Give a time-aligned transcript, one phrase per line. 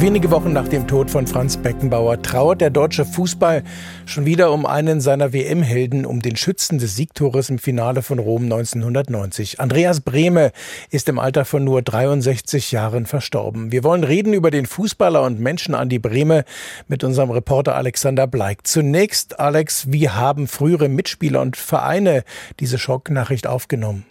[0.00, 3.62] Wenige Wochen nach dem Tod von Franz Beckenbauer trauert der deutsche Fußball
[4.06, 8.44] schon wieder um einen seiner WM-Helden, um den Schützen des Siegtores im Finale von Rom
[8.44, 9.60] 1990.
[9.60, 10.52] Andreas Brehme
[10.88, 13.72] ist im Alter von nur 63 Jahren verstorben.
[13.72, 16.44] Wir wollen reden über den Fußballer und Menschen Andi Brehme
[16.88, 18.66] mit unserem Reporter Alexander Bleik.
[18.66, 22.24] Zunächst, Alex, wie haben frühere Mitspieler und Vereine
[22.58, 24.06] diese Schocknachricht aufgenommen?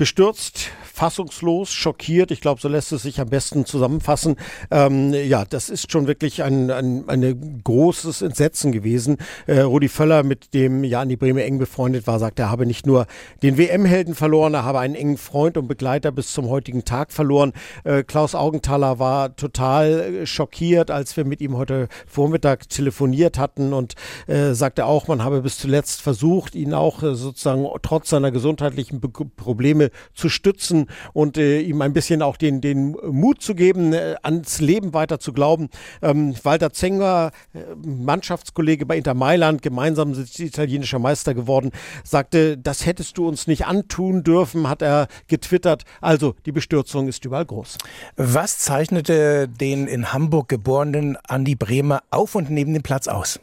[0.00, 2.30] Bestürzt, fassungslos, schockiert.
[2.30, 4.36] Ich glaube, so lässt es sich am besten zusammenfassen.
[4.70, 9.18] Ähm, ja, das ist schon wirklich ein, ein, ein großes Entsetzen gewesen.
[9.46, 12.86] Äh, Rudi Völler, mit dem ja die Bremer eng befreundet war, sagt, er habe nicht
[12.86, 13.06] nur
[13.42, 17.52] den WM-Helden verloren, er habe einen engen Freund und Begleiter bis zum heutigen Tag verloren.
[17.84, 23.74] Äh, Klaus Augenthaler war total äh, schockiert, als wir mit ihm heute Vormittag telefoniert hatten
[23.74, 23.96] und
[24.28, 28.98] äh, sagte auch, man habe bis zuletzt versucht, ihn auch äh, sozusagen trotz seiner gesundheitlichen
[29.00, 33.92] Be Probleme zu stützen und äh, ihm ein bisschen auch den, den Mut zu geben,
[33.92, 35.68] äh, ans Leben weiter zu glauben.
[36.02, 41.70] Ähm, Walter Zenger, äh, Mannschaftskollege bei Inter Mailand, gemeinsam sind sie italienischer Meister geworden,
[42.04, 45.84] sagte, das hättest du uns nicht antun dürfen, hat er getwittert.
[46.00, 47.78] Also die Bestürzung ist überall groß.
[48.16, 53.40] Was zeichnete den in Hamburg geborenen Andi Bremer auf und neben dem Platz aus?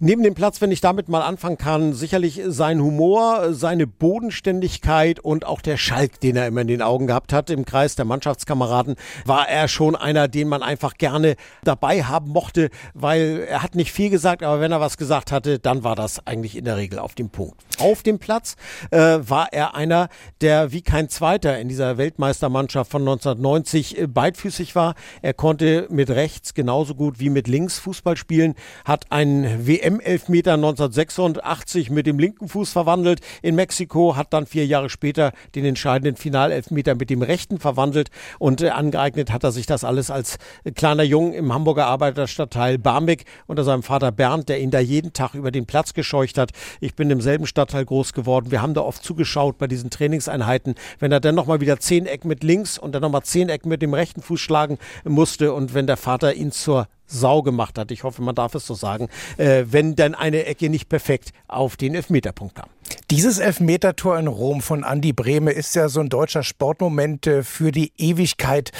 [0.00, 5.44] Neben dem Platz, wenn ich damit mal anfangen kann, sicherlich sein Humor, seine Bodenständigkeit und
[5.44, 8.94] auch der Schalk, den er immer in den Augen gehabt hat im Kreis der Mannschaftskameraden,
[9.24, 13.90] war er schon einer, den man einfach gerne dabei haben mochte, weil er hat nicht
[13.90, 17.00] viel gesagt, aber wenn er was gesagt hatte, dann war das eigentlich in der Regel
[17.00, 17.60] auf dem Punkt.
[17.80, 18.54] Auf dem Platz
[18.92, 24.76] äh, war er einer, der wie kein zweiter in dieser Weltmeistermannschaft von 1990 äh, beidfüßig
[24.76, 24.94] war.
[25.22, 30.54] Er konnte mit rechts genauso gut wie mit links Fußball spielen, hat einen WM WM-Elfmeter
[30.54, 36.16] 1986 mit dem linken Fuß verwandelt in Mexiko, hat dann vier Jahre später den entscheidenden
[36.16, 40.38] Finalelfmeter mit dem rechten verwandelt und äh, angeeignet hat er sich das alles als
[40.74, 45.34] kleiner Jung im Hamburger Arbeiterstadtteil Barmbek unter seinem Vater Bernd, der ihn da jeden Tag
[45.34, 46.50] über den Platz gescheucht hat.
[46.80, 48.50] Ich bin im selben Stadtteil groß geworden.
[48.50, 52.24] Wir haben da oft zugeschaut bei diesen Trainingseinheiten, wenn er dann nochmal wieder zehn Eck
[52.24, 55.86] mit links und dann nochmal zehn Eck mit dem rechten Fuß schlagen musste und wenn
[55.86, 57.90] der Vater ihn zur Sau gemacht hat.
[57.90, 61.76] Ich hoffe, man darf es so sagen, äh, wenn dann eine Ecke nicht perfekt auf
[61.76, 62.68] den Elfmeterpunkt kam.
[63.10, 67.72] Dieses Elfmetertor in Rom von Andi Brehme ist ja so ein deutscher Sportmoment äh, für
[67.72, 68.70] die Ewigkeit.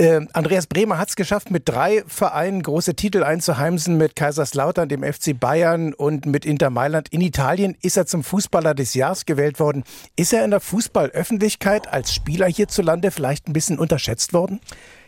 [0.00, 5.02] Äh, Andreas Bremer hat es geschafft, mit drei Vereinen große Titel einzuheimsen, mit Kaiserslautern, dem
[5.02, 7.08] FC Bayern und mit Inter Mailand.
[7.10, 9.84] In Italien ist er zum Fußballer des Jahres gewählt worden.
[10.16, 14.60] Ist er in der Fußballöffentlichkeit als Spieler hierzulande vielleicht ein bisschen unterschätzt worden?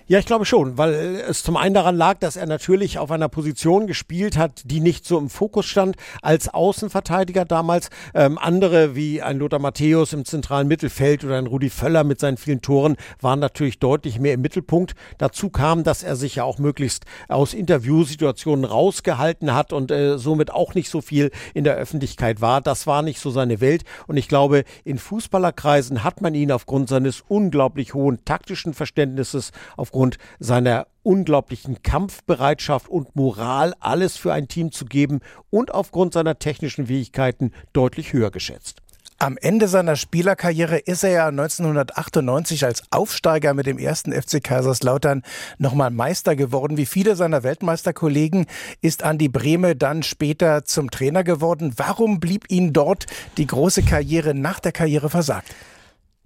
[0.09, 0.95] Ja, ich glaube schon, weil
[1.29, 5.07] es zum einen daran lag, dass er natürlich auf einer Position gespielt hat, die nicht
[5.07, 7.89] so im Fokus stand als Außenverteidiger damals.
[8.12, 12.37] Ähm, andere wie ein Lothar Matthäus im zentralen Mittelfeld oder ein Rudi Völler mit seinen
[12.37, 14.95] vielen Toren waren natürlich deutlich mehr im Mittelpunkt.
[15.19, 20.51] Dazu kam, dass er sich ja auch möglichst aus Interviewsituationen rausgehalten hat und äh, somit
[20.51, 22.61] auch nicht so viel in der Öffentlichkeit war.
[22.61, 26.89] Das war nicht so seine Welt und ich glaube, in Fußballerkreisen hat man ihn aufgrund
[26.89, 34.49] seines unglaublich hohen taktischen Verständnisses, aufgrund aufgrund seiner unglaublichen Kampfbereitschaft und Moral alles für ein
[34.49, 35.21] Team zu geben
[35.51, 38.79] und aufgrund seiner technischen Fähigkeiten deutlich höher geschätzt.
[39.19, 45.23] Am Ende seiner Spielerkarriere ist er ja 1998 als Aufsteiger mit dem ersten FC Kaiserslautern
[45.59, 46.79] nochmal Meister geworden.
[46.79, 48.47] Wie viele seiner Weltmeisterkollegen
[48.81, 51.75] ist Andi Brehme dann später zum Trainer geworden.
[51.77, 53.05] Warum blieb ihm dort
[53.37, 55.55] die große Karriere nach der Karriere versagt?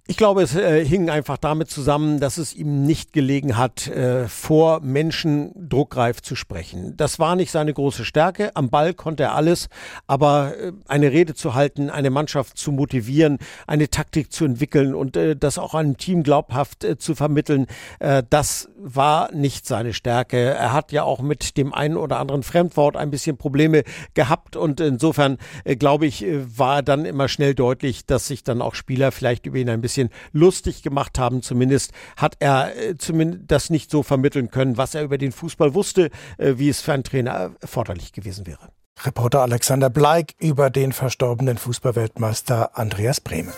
[0.09, 4.29] Ich glaube, es äh, hing einfach damit zusammen, dass es ihm nicht gelegen hat, äh,
[4.29, 6.95] vor Menschen druckreif zu sprechen.
[6.95, 8.55] Das war nicht seine große Stärke.
[8.55, 9.67] Am Ball konnte er alles,
[10.07, 13.37] aber äh, eine Rede zu halten, eine Mannschaft zu motivieren,
[13.67, 17.67] eine Taktik zu entwickeln und äh, das auch einem Team glaubhaft äh, zu vermitteln,
[17.99, 20.37] äh, das war nicht seine Stärke.
[20.37, 24.79] Er hat ja auch mit dem einen oder anderen Fremdwort ein bisschen Probleme gehabt und
[24.79, 26.25] insofern glaube ich,
[26.55, 29.96] war dann immer schnell deutlich, dass sich dann auch Spieler vielleicht über ihn ein bisschen
[29.97, 31.41] bisschen lustig gemacht haben.
[31.41, 35.73] Zumindest hat er äh, zumindest das nicht so vermitteln können, was er über den Fußball
[35.73, 38.69] wusste, äh, wie es für einen Trainer erforderlich gewesen wäre.
[39.03, 43.53] Reporter Alexander Bleik über den verstorbenen Fußballweltmeister Andreas Brehme.